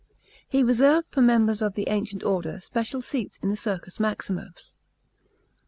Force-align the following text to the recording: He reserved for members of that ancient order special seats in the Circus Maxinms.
He 0.49 0.63
reserved 0.63 1.09
for 1.11 1.21
members 1.21 1.61
of 1.61 1.75
that 1.75 1.87
ancient 1.87 2.23
order 2.23 2.59
special 2.59 3.03
seats 3.03 3.37
in 3.43 3.51
the 3.51 3.55
Circus 3.55 3.99
Maxinms. 3.99 4.73